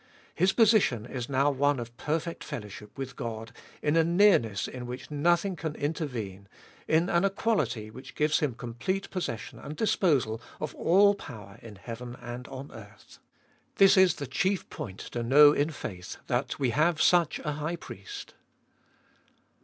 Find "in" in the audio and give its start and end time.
3.83-3.95, 4.67-4.87, 6.87-7.07, 11.61-11.75, 15.53-15.69